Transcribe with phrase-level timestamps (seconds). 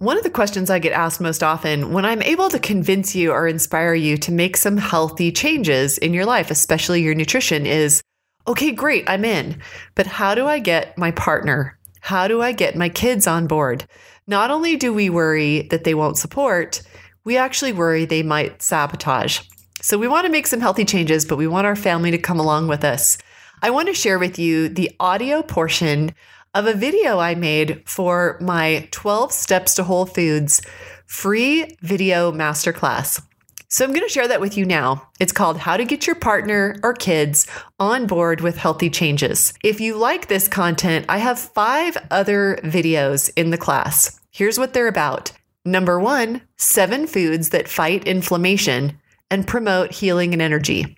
[0.00, 3.32] One of the questions I get asked most often when I'm able to convince you
[3.32, 8.00] or inspire you to make some healthy changes in your life, especially your nutrition, is
[8.46, 9.60] okay, great, I'm in.
[9.96, 11.76] But how do I get my partner?
[12.00, 13.86] How do I get my kids on board?
[14.28, 16.80] Not only do we worry that they won't support,
[17.24, 19.40] we actually worry they might sabotage.
[19.82, 22.38] So we want to make some healthy changes, but we want our family to come
[22.38, 23.18] along with us.
[23.62, 26.14] I want to share with you the audio portion
[26.54, 30.60] of a video I made for my 12 Steps to Whole Foods
[31.06, 33.22] free video masterclass.
[33.70, 35.10] So I'm going to share that with you now.
[35.20, 37.46] It's called How to Get Your Partner or Kids
[37.78, 39.52] on Board with Healthy Changes.
[39.62, 44.18] If you like this content, I have five other videos in the class.
[44.30, 45.32] Here's what they're about.
[45.66, 48.98] Number one, seven foods that fight inflammation
[49.30, 50.96] and promote healing and energy.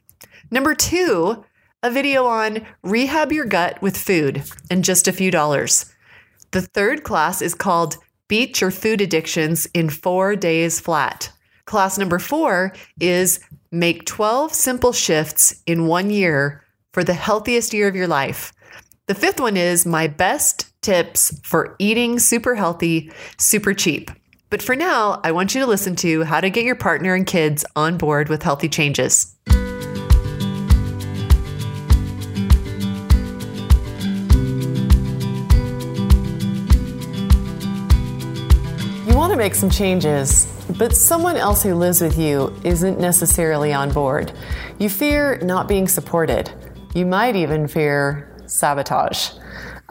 [0.53, 1.45] Number two,
[1.83, 5.93] a video on rehab your gut with food and just a few dollars.
[6.51, 7.97] The third class is called
[8.29, 11.33] Beat Your Food Addictions in Four Days Flat.
[11.65, 17.89] Class number four is Make 12 Simple Shifts in One Year for the Healthiest Year
[17.89, 18.53] of Your Life.
[19.07, 24.11] The fifth one is My Best Tips for Eating Super Healthy, Super Cheap.
[24.51, 27.27] But for now, I want you to listen to how to get your partner and
[27.27, 29.37] kids on board with healthy changes.
[39.21, 40.47] Want to make some changes,
[40.79, 44.33] but someone else who lives with you isn't necessarily on board.
[44.79, 46.51] You fear not being supported.
[46.95, 49.33] You might even fear sabotage.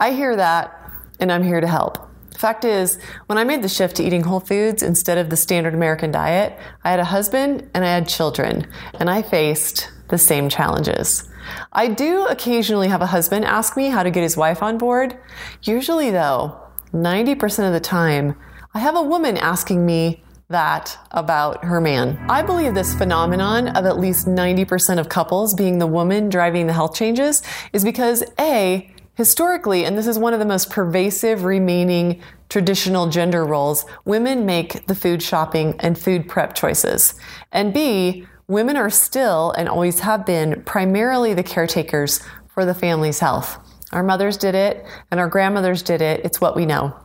[0.00, 0.76] I hear that,
[1.20, 2.10] and I'm here to help.
[2.36, 5.74] Fact is, when I made the shift to eating whole foods instead of the standard
[5.74, 10.48] American diet, I had a husband and I had children, and I faced the same
[10.48, 11.28] challenges.
[11.72, 15.16] I do occasionally have a husband ask me how to get his wife on board.
[15.62, 16.60] Usually, though,
[16.92, 18.34] 90% of the time,
[18.72, 22.16] I have a woman asking me that about her man.
[22.30, 26.72] I believe this phenomenon of at least 90% of couples being the woman driving the
[26.72, 27.42] health changes
[27.72, 33.44] is because A, historically, and this is one of the most pervasive remaining traditional gender
[33.44, 37.14] roles, women make the food shopping and food prep choices.
[37.50, 43.18] And B, women are still and always have been primarily the caretakers for the family's
[43.18, 43.58] health.
[43.90, 46.20] Our mothers did it and our grandmothers did it.
[46.24, 46.96] It's what we know.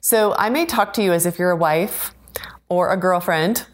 [0.00, 2.14] So I may talk to you as if you're a wife
[2.68, 3.66] or a girlfriend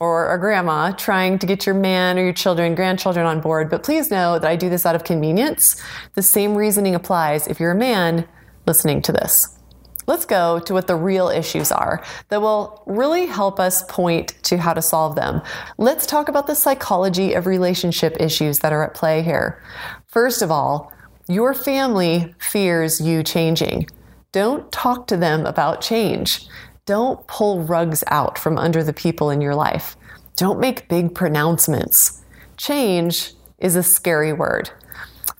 [0.00, 3.82] or a grandma trying to get your man or your children, grandchildren on board, but
[3.82, 5.80] please know that I do this out of convenience.
[6.14, 8.26] The same reasoning applies if you're a man
[8.66, 9.58] listening to this.
[10.06, 14.56] Let's go to what the real issues are that will really help us point to
[14.56, 15.42] how to solve them.
[15.76, 19.62] Let's talk about the psychology of relationship issues that are at play here.
[20.06, 20.92] First of all,
[21.28, 23.86] your family fears you changing.
[24.32, 26.46] Don't talk to them about change.
[26.86, 29.96] Don't pull rugs out from under the people in your life.
[30.36, 32.22] Don't make big pronouncements.
[32.56, 34.70] Change is a scary word.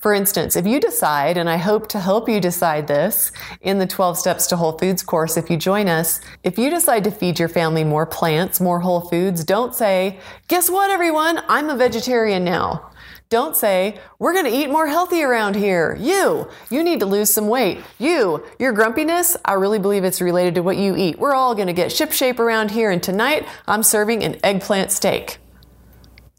[0.01, 3.31] For instance, if you decide, and I hope to help you decide this
[3.61, 7.05] in the 12 Steps to Whole Foods course if you join us, if you decide
[7.05, 10.19] to feed your family more plants, more whole foods, don't say,
[10.49, 11.41] guess what, everyone?
[11.49, 12.90] I'm a vegetarian now.
[13.31, 15.97] Don't say, we're going to eat more healthy around here.
[16.01, 17.79] You, you need to lose some weight.
[18.01, 21.17] You, your grumpiness, I really believe it's related to what you eat.
[21.17, 25.39] We're all going to get shipshape around here, and tonight I'm serving an eggplant steak.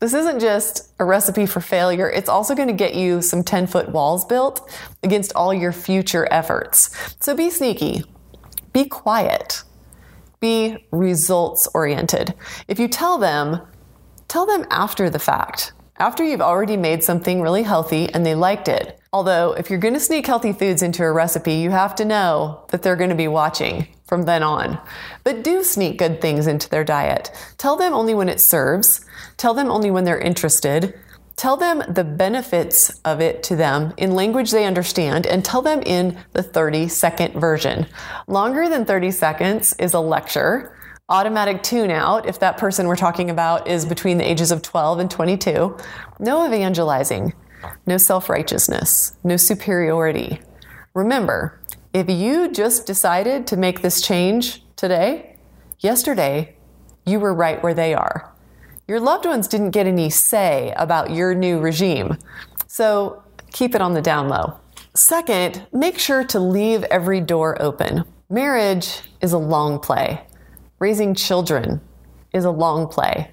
[0.01, 3.68] This isn't just a recipe for failure, it's also going to get you some 10
[3.68, 4.69] foot walls built
[5.01, 7.16] against all your future efforts.
[7.22, 8.03] So be sneaky,
[8.74, 9.63] be quiet,
[10.41, 12.33] be results oriented.
[12.68, 13.62] If you tell them,
[14.27, 15.71] tell them after the fact
[16.01, 19.00] after you've already made something really healthy and they liked it.
[19.13, 22.65] Although, if you're going to sneak healthy foods into a recipe, you have to know
[22.69, 24.80] that they're going to be watching from then on.
[25.24, 27.30] But do sneak good things into their diet.
[27.59, 29.06] Tell them only when it serves.
[29.38, 31.00] Tell them only when they're interested.
[31.36, 35.83] Tell them the benefits of it to them in language they understand and tell them
[35.83, 37.86] in the 30 second version.
[38.25, 40.75] Longer than 30 seconds is a lecture
[41.12, 45.00] automatic tune out, if that person we're talking about is between the ages of 12
[45.00, 45.78] and 22,
[46.19, 47.34] no evangelizing,
[47.86, 50.40] no self righteousness, no superiority.
[50.94, 51.60] Remember,
[51.94, 55.36] if you just decided to make this change today,
[55.80, 56.56] yesterday,
[57.06, 58.34] you were right where they are.
[58.88, 62.18] Your loved ones didn't get any say about your new regime.
[62.68, 64.60] So keep it on the down low.
[64.94, 68.06] Second, make sure to leave every door open.
[68.30, 70.25] Marriage is a long play.
[70.81, 71.80] Raising children
[72.33, 73.30] is a long play.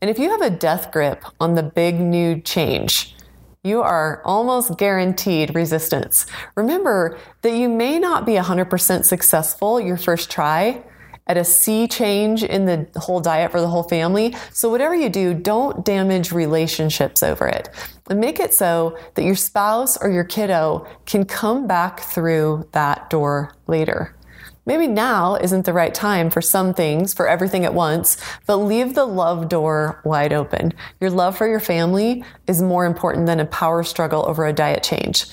[0.00, 3.16] And if you have a death grip on the big new change,
[3.64, 6.26] you are almost guaranteed resistance.
[6.54, 10.80] Remember that you may not be 100% successful your first try
[11.26, 14.36] at a sea change in the whole diet for the whole family.
[14.52, 17.68] So, whatever you do, don't damage relationships over it.
[18.08, 23.10] And make it so that your spouse or your kiddo can come back through that
[23.10, 24.14] door later.
[24.64, 28.16] Maybe now isn't the right time for some things, for everything at once,
[28.46, 30.72] but leave the love door wide open.
[31.00, 34.84] Your love for your family is more important than a power struggle over a diet
[34.84, 35.26] change.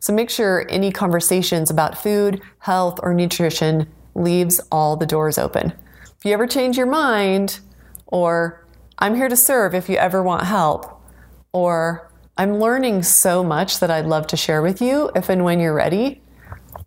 [0.00, 5.74] So make sure any conversations about food, health, or nutrition leaves all the doors open.
[6.18, 7.60] If you ever change your mind,
[8.06, 8.66] or
[8.98, 11.02] I'm here to serve if you ever want help,
[11.52, 15.60] or I'm learning so much that I'd love to share with you if and when
[15.60, 16.22] you're ready,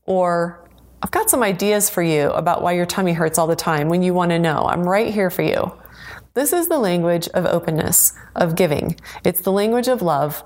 [0.07, 0.62] or
[1.03, 4.03] I've got some ideas for you about why your tummy hurts all the time when
[4.03, 4.65] you want to know.
[4.65, 5.73] I'm right here for you.
[6.33, 8.95] This is the language of openness, of giving.
[9.25, 10.45] It's the language of love,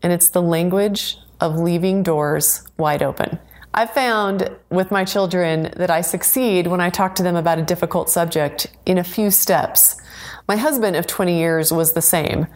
[0.00, 3.40] and it's the language of leaving doors wide open.
[3.74, 7.62] I've found with my children that I succeed when I talk to them about a
[7.62, 10.00] difficult subject in a few steps.
[10.46, 12.46] My husband of 20 years was the same.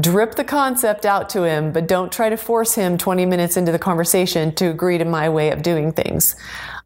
[0.00, 3.72] Drip the concept out to him, but don't try to force him 20 minutes into
[3.72, 6.34] the conversation to agree to my way of doing things.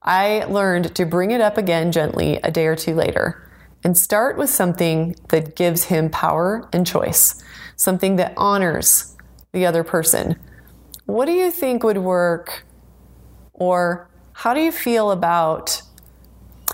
[0.06, 3.42] I learned to bring it up again gently a day or two later
[3.82, 7.42] and start with something that gives him power and choice,
[7.76, 9.16] something that honors
[9.52, 10.36] the other person.
[11.06, 12.64] What do you think would work?
[13.52, 15.82] Or how do you feel about?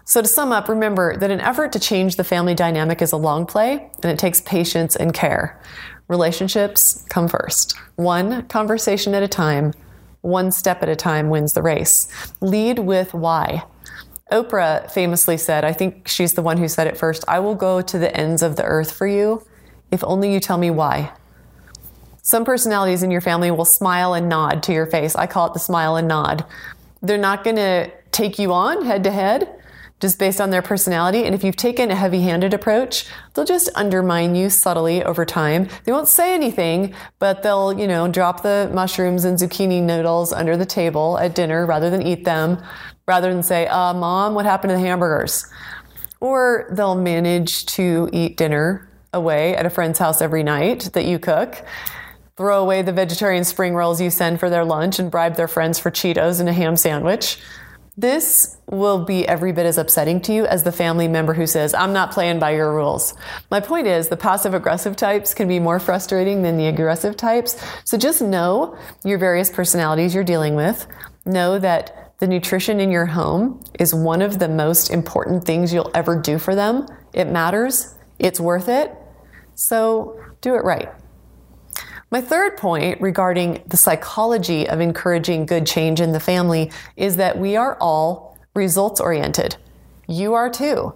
[0.04, 3.16] So, to sum up, remember that an effort to change the family dynamic is a
[3.16, 5.60] long play and it takes patience and care.
[6.08, 9.72] Relationships come first, one conversation at a time
[10.22, 12.08] one step at a time wins the race.
[12.40, 13.64] Lead with why.
[14.32, 17.82] Oprah famously said, I think she's the one who said it first, I will go
[17.82, 19.46] to the ends of the earth for you
[19.90, 21.12] if only you tell me why.
[22.22, 25.14] Some personalities in your family will smile and nod to your face.
[25.14, 26.46] I call it the smile and nod.
[27.02, 29.61] They're not going to take you on head to head
[30.02, 31.22] just based on their personality.
[31.22, 35.68] And if you've taken a heavy handed approach, they'll just undermine you subtly over time.
[35.84, 40.56] They won't say anything, but they'll, you know, drop the mushrooms and zucchini noodles under
[40.56, 42.60] the table at dinner rather than eat them,
[43.06, 45.46] rather than say, uh, mom, what happened to the hamburgers?
[46.18, 51.20] Or they'll manage to eat dinner away at a friend's house every night that you
[51.20, 51.64] cook
[52.36, 55.78] throw away the vegetarian spring rolls you send for their lunch and bribe their friends
[55.78, 57.38] for Cheetos and a ham sandwich.
[57.96, 61.74] This will be every bit as upsetting to you as the family member who says,
[61.74, 63.12] I'm not playing by your rules.
[63.50, 67.62] My point is, the passive aggressive types can be more frustrating than the aggressive types.
[67.84, 70.86] So just know your various personalities you're dealing with.
[71.26, 75.90] Know that the nutrition in your home is one of the most important things you'll
[75.94, 76.86] ever do for them.
[77.12, 78.90] It matters, it's worth it.
[79.54, 80.88] So do it right.
[82.12, 87.38] My third point regarding the psychology of encouraging good change in the family is that
[87.38, 89.56] we are all results oriented.
[90.08, 90.92] You are too.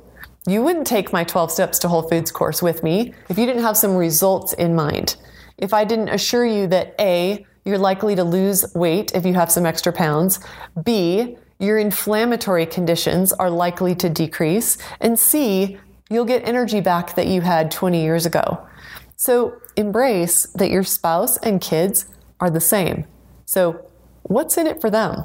[0.47, 3.62] You wouldn't take my 12 steps to Whole Foods course with me if you didn't
[3.62, 5.17] have some results in mind.
[5.57, 9.50] If I didn't assure you that A, you're likely to lose weight if you have
[9.50, 10.38] some extra pounds,
[10.85, 15.79] B, your inflammatory conditions are likely to decrease, and C,
[16.11, 18.69] you'll get energy back that you had 20 years ago.
[19.17, 22.06] So embrace that your spouse and kids
[22.40, 23.04] are the same.
[23.45, 23.87] So,
[24.23, 25.25] what's in it for them?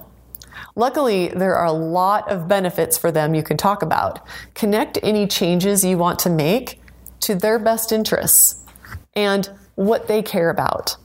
[0.76, 4.26] Luckily, there are a lot of benefits for them you can talk about.
[4.54, 6.82] Connect any changes you want to make
[7.22, 8.64] to their best interests
[9.16, 10.98] and what they care about.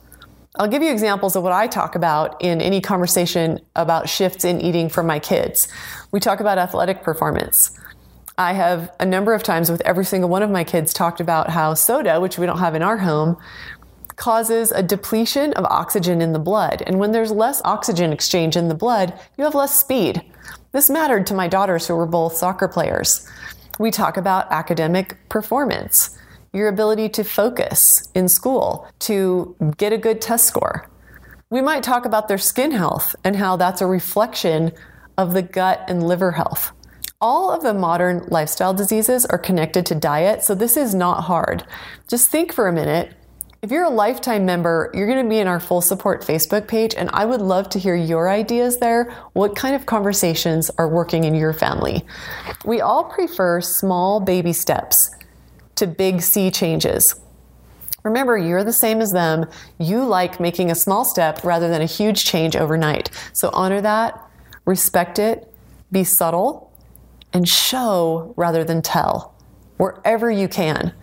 [0.59, 4.59] I'll give you examples of what I talk about in any conversation about shifts in
[4.59, 5.67] eating for my kids.
[6.11, 7.77] We talk about athletic performance.
[8.39, 11.49] I have a number of times with every single one of my kids talked about
[11.49, 13.35] how soda, which we don't have in our home,
[14.15, 16.83] causes a depletion of oxygen in the blood.
[16.85, 20.21] And when there's less oxygen exchange in the blood, you have less speed.
[20.71, 23.27] This mattered to my daughters who were both soccer players.
[23.79, 26.15] We talk about academic performance,
[26.53, 30.87] your ability to focus in school, to get a good test score.
[31.49, 34.73] We might talk about their skin health and how that's a reflection
[35.17, 36.71] of the gut and liver health.
[37.19, 41.63] All of the modern lifestyle diseases are connected to diet, so this is not hard.
[42.07, 43.11] Just think for a minute.
[43.63, 46.93] If you're a lifetime member, you're going to be in our full support Facebook page,
[46.95, 49.15] and I would love to hear your ideas there.
[49.33, 52.05] What kind of conversations are working in your family?
[52.65, 55.09] We all prefer small baby steps
[55.73, 57.19] to big sea changes.
[58.03, 59.47] Remember, you're the same as them.
[59.79, 63.09] You like making a small step rather than a huge change overnight.
[63.33, 64.23] So honor that,
[64.65, 65.51] respect it,
[65.91, 66.66] be subtle,
[67.33, 69.35] and show rather than tell
[69.77, 70.93] wherever you can.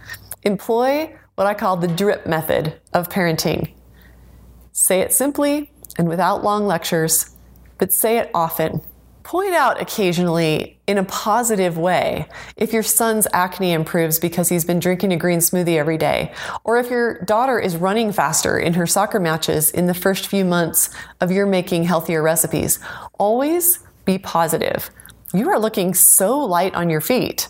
[0.42, 3.72] Employ what I call the drip method of parenting.
[4.72, 7.34] Say it simply and without long lectures,
[7.78, 8.80] but say it often.
[9.22, 14.78] Point out occasionally in a positive way if your son's acne improves because he's been
[14.78, 18.86] drinking a green smoothie every day, or if your daughter is running faster in her
[18.86, 20.90] soccer matches in the first few months
[21.22, 22.78] of your making healthier recipes.
[23.18, 24.90] Always be positive.
[25.34, 27.48] You are looking so light on your feet.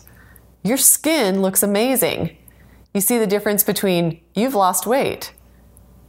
[0.63, 2.35] Your skin looks amazing.
[2.95, 5.35] You see the difference between you've lost weight,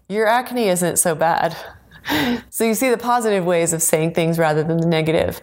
[0.09, 1.56] your acne isn't so bad.
[2.50, 5.40] So you see the positive ways of saying things rather than the negative.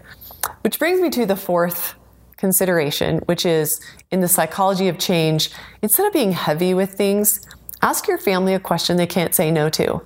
[0.62, 1.96] Which brings me to the fourth
[2.38, 5.50] consideration, which is in the psychology of change,
[5.82, 7.46] instead of being heavy with things,
[7.82, 10.04] ask your family a question they can't say no to.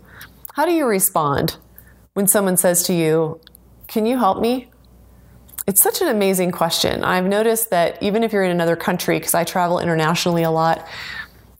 [0.55, 1.57] How do you respond
[2.15, 3.39] when someone says to you,
[3.87, 4.71] Can you help me?
[5.67, 7.03] It's such an amazing question.
[7.03, 10.87] I've noticed that even if you're in another country, because I travel internationally a lot,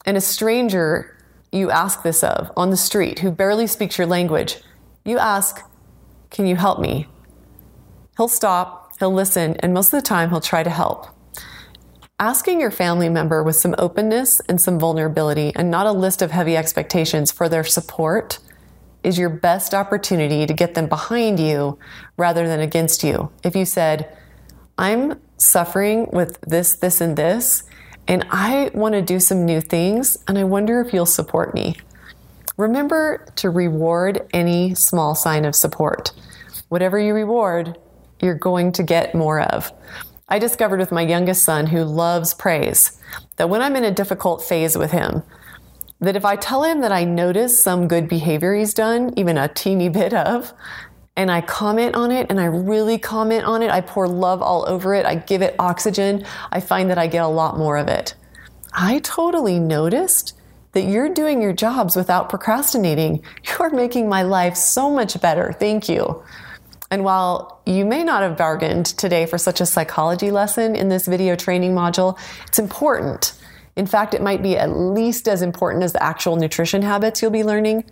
[0.06, 1.14] and a stranger
[1.52, 4.62] you ask this of on the street who barely speaks your language,
[5.04, 5.62] you ask,
[6.30, 7.08] Can you help me?
[8.16, 11.08] He'll stop, he'll listen, and most of the time he'll try to help.
[12.18, 16.32] Asking your family member with some openness and some vulnerability and not a list of
[16.32, 18.40] heavy expectations for their support
[19.08, 21.80] is your best opportunity to get them behind you
[22.18, 23.32] rather than against you.
[23.42, 24.14] If you said,
[24.78, 27.64] I'm suffering with this, this, and this,
[28.10, 31.78] and I want to do some new things, and I wonder if you'll support me.
[32.58, 36.12] Remember to reward any small sign of support.
[36.68, 37.78] Whatever you reward,
[38.22, 39.72] you're going to get more of.
[40.28, 43.00] I discovered with my youngest son, who loves praise,
[43.38, 45.24] that when I'm in a difficult phase with him,
[46.00, 49.48] that if I tell him that I notice some good behavior he's done, even a
[49.48, 50.54] teeny bit of,
[51.16, 54.68] and I comment on it and I really comment on it, I pour love all
[54.68, 57.88] over it, I give it oxygen, I find that I get a lot more of
[57.88, 58.14] it.
[58.74, 60.34] I totally noticed
[60.74, 63.24] that you're doing your jobs without procrastinating.
[63.44, 65.54] You're making my life so much better.
[65.54, 66.24] Thank you.
[66.92, 71.08] And while you may not have bargained today for such a psychology lesson in this
[71.08, 73.34] video training module, it's important
[73.78, 77.30] in fact, it might be at least as important as the actual nutrition habits you'll
[77.30, 77.86] be learning.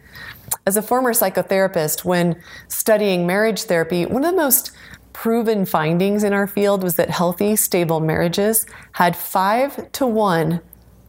[0.65, 4.72] As a former psychotherapist, when studying marriage therapy, one of the most
[5.13, 10.60] proven findings in our field was that healthy, stable marriages had five to one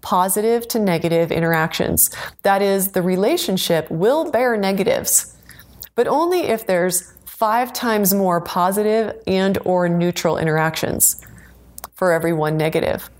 [0.02, 2.10] positive to negative interactions.
[2.42, 5.34] That is, the relationship will bear negatives,
[5.94, 11.20] but only if there's five times more positive and or neutral interactions
[11.94, 13.10] for every one negative.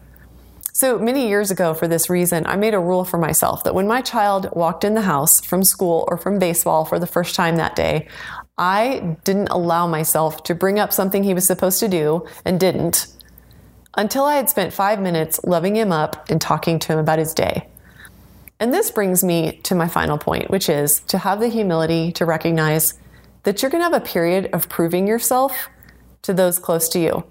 [0.76, 3.87] So many years ago, for this reason, I made a rule for myself that when
[3.87, 7.56] my child walked in the house from school or from baseball for the first time
[7.56, 8.09] that day,
[8.59, 13.06] I didn't allow myself to bring up something he was supposed to do and didn't
[13.97, 17.33] until I had spent five minutes loving him up and talking to him about his
[17.33, 17.71] day.
[18.61, 22.26] And this brings me to my final point, which is to have the humility to
[22.26, 22.99] recognize
[23.45, 25.71] that you're going to have a period of proving yourself
[26.21, 27.25] to those close to you.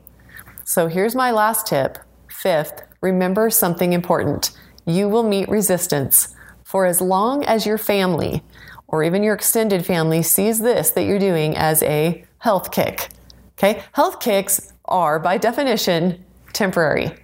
[0.63, 1.99] So here's my last tip.
[2.27, 4.51] Fifth, remember something important.
[4.85, 6.35] You will meet resistance.
[6.63, 8.43] For as long as your family
[8.87, 13.09] or even your extended family sees this that you're doing as a health kick.
[13.57, 13.83] Okay?
[13.93, 17.15] Health kicks are, by definition, temporary.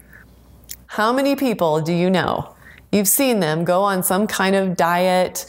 [0.86, 2.56] How many people do you know?
[2.92, 5.46] You've seen them go on some kind of diet,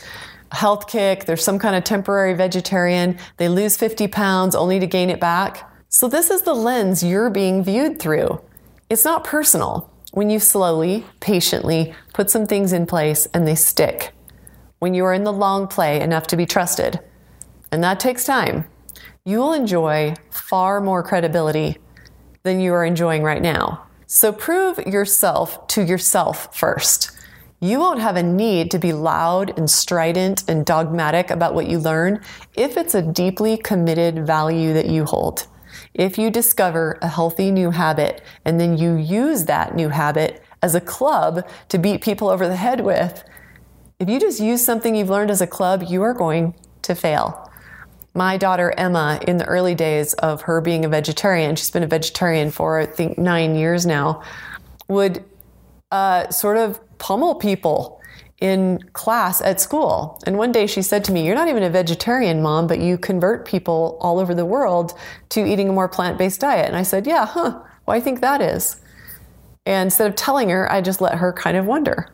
[0.51, 5.11] health kick, there's some kind of temporary vegetarian, they lose 50 pounds only to gain
[5.11, 5.69] it back.
[5.89, 8.41] So, this is the lens you're being viewed through.
[8.89, 14.13] It's not personal when you slowly, patiently put some things in place and they stick.
[14.79, 17.01] When you are in the long play enough to be trusted,
[17.71, 18.67] and that takes time,
[19.25, 21.79] you will enjoy far more credibility
[22.43, 23.87] than you are enjoying right now.
[24.07, 27.13] So prove yourself to yourself first.
[27.61, 31.79] You won't have a need to be loud and strident and dogmatic about what you
[31.79, 32.21] learn
[32.55, 35.47] if it's a deeply committed value that you hold.
[35.95, 40.75] If you discover a healthy new habit and then you use that new habit as
[40.75, 43.25] a club to beat people over the head with,
[43.99, 47.49] if you just use something you've learned as a club, you are going to fail.
[48.15, 51.87] My daughter Emma, in the early days of her being a vegetarian, she's been a
[51.87, 54.23] vegetarian for I think nine years now,
[54.89, 55.25] would
[55.91, 58.02] uh, sort of pummel people
[58.43, 60.21] in class at school.
[60.27, 62.99] And one day she said to me, You're not even a vegetarian, mom, but you
[62.99, 66.67] convert people all over the world to eating a more plant based diet.
[66.67, 68.81] And I said, Yeah, huh, do you think that is?
[69.65, 72.13] And instead of telling her, I just let her kind of wonder.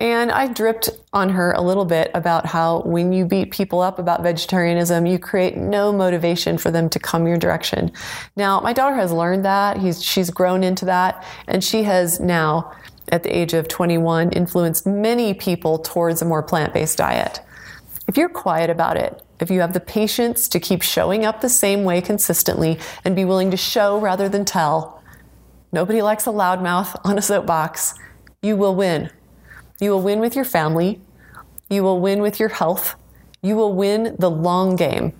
[0.00, 4.00] And I dripped on her a little bit about how when you beat people up
[4.00, 7.92] about vegetarianism, you create no motivation for them to come your direction.
[8.34, 9.78] Now, my daughter has learned that.
[9.78, 11.24] He's, she's grown into that.
[11.46, 12.72] And she has now,
[13.10, 17.40] at the age of 21, influenced many people towards a more plant based diet.
[18.06, 21.48] If you're quiet about it, if you have the patience to keep showing up the
[21.48, 25.02] same way consistently and be willing to show rather than tell,
[25.72, 27.94] nobody likes a loudmouth on a soapbox,
[28.42, 29.10] you will win.
[29.80, 31.00] You will win with your family.
[31.68, 32.94] You will win with your health.
[33.42, 35.12] You will win the long game,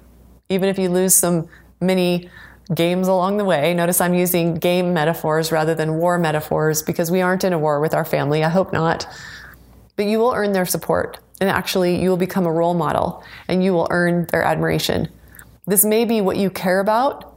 [0.48, 1.48] even if you lose some
[1.80, 2.30] many
[2.72, 3.74] games along the way.
[3.74, 7.80] Notice I'm using game metaphors rather than war metaphors because we aren't in a war
[7.80, 8.44] with our family.
[8.44, 9.06] I hope not.
[9.96, 11.18] But you will earn their support.
[11.40, 15.08] And actually, you will become a role model and you will earn their admiration.
[15.66, 17.36] This may be what you care about,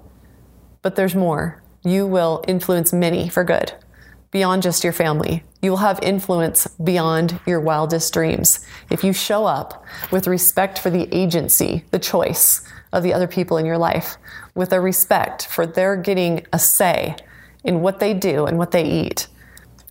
[0.82, 1.62] but there's more.
[1.84, 3.74] You will influence many for good
[4.32, 5.44] beyond just your family.
[5.62, 8.66] You will have influence beyond your wildest dreams.
[8.90, 12.62] If you show up with respect for the agency, the choice
[12.94, 14.18] of the other people in your life,
[14.58, 17.16] with a respect for their getting a say
[17.64, 19.28] in what they do and what they eat,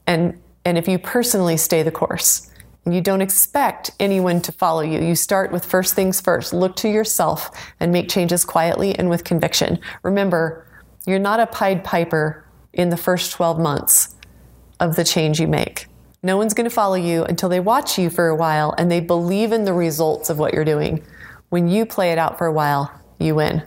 [0.06, 2.50] and, and if you personally stay the course,
[2.84, 5.00] and you don't expect anyone to follow you.
[5.00, 6.52] You start with first things first.
[6.52, 9.80] Look to yourself and make changes quietly and with conviction.
[10.04, 10.64] Remember,
[11.04, 14.14] you're not a Pied Piper in the first 12 months
[14.78, 15.86] of the change you make.
[16.22, 19.00] No one's going to follow you until they watch you for a while and they
[19.00, 21.04] believe in the results of what you're doing.
[21.48, 23.62] When you play it out for a while, you win.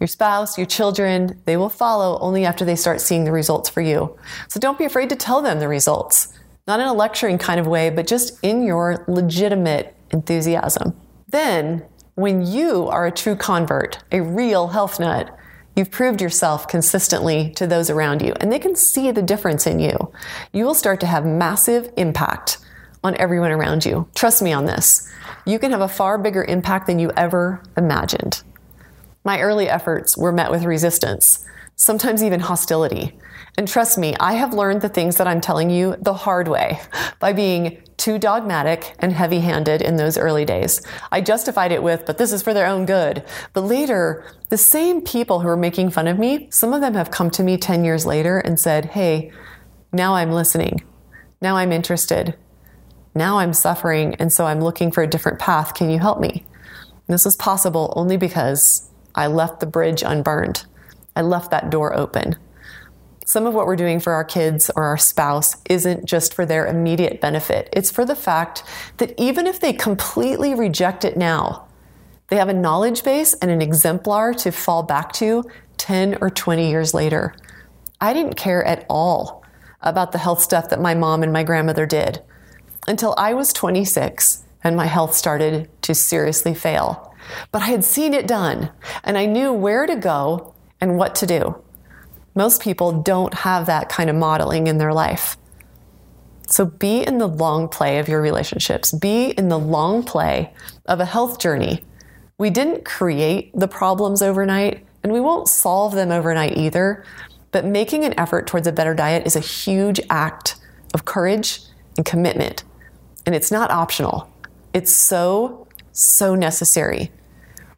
[0.00, 3.82] Your spouse, your children, they will follow only after they start seeing the results for
[3.82, 4.18] you.
[4.48, 6.32] So don't be afraid to tell them the results.
[6.66, 10.98] Not in a lecturing kind of way, but just in your legitimate enthusiasm.
[11.28, 15.36] Then, when you are a true convert, a real health nut,
[15.76, 19.78] You've proved yourself consistently to those around you, and they can see the difference in
[19.78, 20.12] you.
[20.52, 22.58] You will start to have massive impact
[23.04, 24.08] on everyone around you.
[24.14, 25.10] Trust me on this.
[25.46, 28.42] You can have a far bigger impact than you ever imagined.
[29.24, 31.44] My early efforts were met with resistance,
[31.76, 33.18] sometimes even hostility.
[33.58, 36.80] And trust me, I have learned the things that I'm telling you the hard way
[37.18, 40.80] by being too dogmatic and heavy handed in those early days.
[41.12, 43.22] I justified it with, but this is for their own good.
[43.52, 47.10] But later, the same people who were making fun of me, some of them have
[47.10, 49.32] come to me 10 years later and said, Hey,
[49.92, 50.82] now I'm listening.
[51.42, 52.36] Now I'm interested.
[53.14, 55.74] Now I'm suffering, and so I'm looking for a different path.
[55.74, 56.46] Can you help me?
[57.06, 60.66] And this was possible only because I left the bridge unburned.
[61.16, 62.36] I left that door open
[63.30, 66.66] some of what we're doing for our kids or our spouse isn't just for their
[66.66, 67.68] immediate benefit.
[67.72, 68.64] It's for the fact
[68.96, 71.68] that even if they completely reject it now,
[72.26, 75.44] they have a knowledge base and an exemplar to fall back to
[75.76, 77.32] 10 or 20 years later.
[78.00, 79.44] I didn't care at all
[79.80, 82.20] about the health stuff that my mom and my grandmother did
[82.88, 87.09] until I was 26 and my health started to seriously fail.
[87.52, 88.70] But I had seen it done
[89.04, 91.62] and I knew where to go and what to do.
[92.34, 95.36] Most people don't have that kind of modeling in their life.
[96.50, 98.92] So be in the long play of your relationships.
[98.92, 100.52] Be in the long play
[100.86, 101.84] of a health journey.
[102.38, 107.04] We didn't create the problems overnight, and we won't solve them overnight either.
[107.52, 110.56] But making an effort towards a better diet is a huge act
[110.92, 111.60] of courage
[111.96, 112.64] and commitment.
[113.26, 114.28] And it's not optional.
[114.72, 117.12] It's so, so necessary.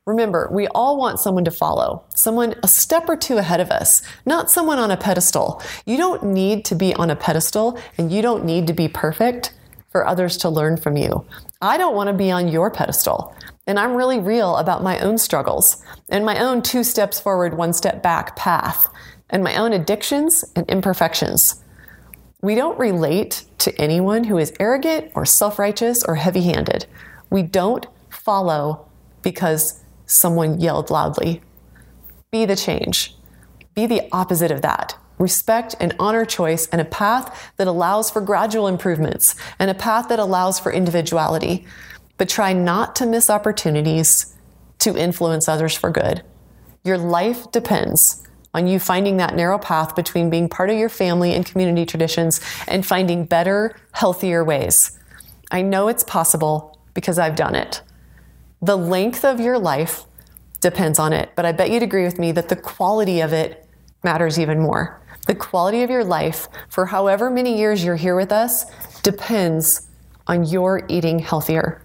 [0.05, 4.03] Remember, we all want someone to follow, someone a step or two ahead of us,
[4.27, 5.63] not someone on a pedestal.
[5.87, 9.55] You don't need to be on a pedestal and you don't need to be perfect
[9.91, 11.25] for others to learn from you.
[11.61, 13.33] I don't want to be on your pedestal.
[13.69, 17.73] And I'm really real about my own struggles and my own two steps forward, one
[17.73, 18.85] step back path
[19.31, 21.63] and my own addictions and imperfections.
[22.41, 26.87] We don't relate to anyone who is arrogant or self righteous or heavy handed.
[27.31, 28.89] We don't follow
[29.23, 31.43] because someone yelled loudly.
[32.31, 33.17] Be the change.
[33.75, 34.97] Be the opposite of that.
[35.19, 40.09] Respect and honor choice and a path that allows for gradual improvements and a path
[40.09, 41.67] that allows for individuality.
[42.19, 44.37] But try not to miss opportunities
[44.81, 46.23] to influence others for good.
[46.85, 48.23] Your life depends
[48.55, 52.41] on you finding that narrow path between being part of your family and community traditions
[52.67, 54.99] and finding better, healthier ways.
[55.51, 57.83] I know it's possible because I've done it.
[58.63, 60.05] The length of your life
[60.61, 63.69] depends on it, but I bet you'd agree with me that the quality of it
[64.05, 65.01] matters even more.
[65.27, 68.65] The quality of your life for however many years you're here with us
[69.03, 69.89] depends
[70.29, 71.83] on your eating healthier,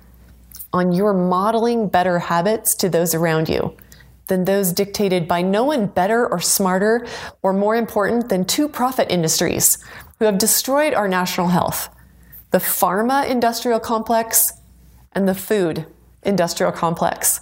[0.72, 3.76] on your modeling better habits to those around you
[4.28, 7.08] than those dictated by no one better or smarter
[7.42, 9.80] or more important than two profit industries
[10.20, 11.90] who have destroyed our national health
[12.52, 14.54] the pharma industrial complex
[15.13, 15.86] and the food
[16.28, 17.42] industrial complex.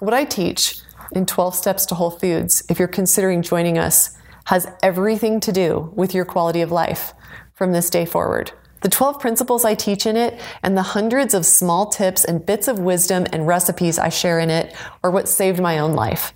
[0.00, 0.76] What I teach
[1.12, 5.92] in 12 Steps to Whole Foods, if you're considering joining us, has everything to do
[5.94, 7.14] with your quality of life
[7.54, 8.52] from this day forward.
[8.82, 12.68] The 12 principles I teach in it and the hundreds of small tips and bits
[12.68, 16.34] of wisdom and recipes I share in it are what saved my own life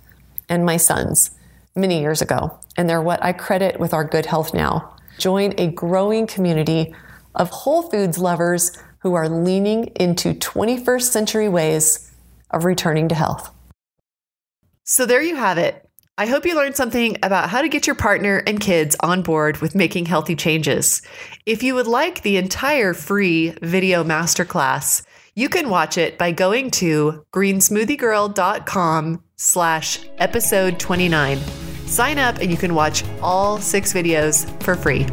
[0.49, 1.31] and my son's
[1.75, 2.57] many years ago.
[2.75, 4.95] And they're what I credit with our good health now.
[5.17, 6.93] Join a growing community
[7.35, 12.11] of Whole Foods lovers who are leaning into 21st century ways
[12.49, 13.53] of returning to health.
[14.83, 15.87] So there you have it.
[16.17, 19.57] I hope you learned something about how to get your partner and kids on board
[19.57, 21.01] with making healthy changes.
[21.45, 26.69] If you would like the entire free video masterclass, you can watch it by going
[26.71, 31.39] to greensmoothiegirl.com slash episode 29.
[31.87, 35.07] Sign up and you can watch all six videos for free.